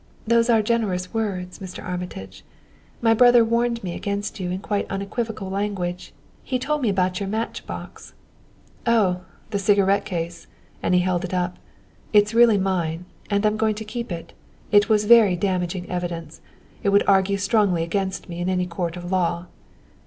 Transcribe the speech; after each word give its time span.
"Those 0.25 0.49
are 0.49 0.63
generous 0.63 1.13
words, 1.13 1.59
Mr. 1.59 1.83
Armitage. 1.85 2.43
My 3.03 3.13
brother 3.13 3.45
warned 3.45 3.83
me 3.83 3.93
against 3.93 4.39
you 4.39 4.49
in 4.49 4.57
quite 4.57 4.89
unequivocal 4.89 5.47
language. 5.51 6.11
He 6.43 6.57
told 6.57 6.81
me 6.81 6.89
about 6.89 7.19
your 7.19 7.29
match 7.29 7.67
box" 7.67 8.15
"Oh, 8.97 9.21
the 9.51 9.59
cigarette 9.59 10.03
case!" 10.03 10.47
and 10.81 10.95
he 10.95 11.01
held 11.01 11.23
it 11.23 11.35
up. 11.35 11.59
"It's 12.13 12.33
really 12.33 12.57
mine 12.57 13.05
and 13.29 13.45
I'm 13.45 13.57
going 13.57 13.75
to 13.75 13.85
keep 13.85 14.11
it. 14.11 14.33
It 14.71 14.89
was 14.89 15.05
very 15.05 15.35
damaging 15.35 15.87
evidence. 15.87 16.41
It 16.81 16.89
would 16.89 17.03
argue 17.07 17.37
strongly 17.37 17.83
against 17.83 18.27
me 18.27 18.39
in 18.41 18.49
any 18.49 18.65
court 18.65 18.97
of 18.97 19.11
law." 19.11 19.45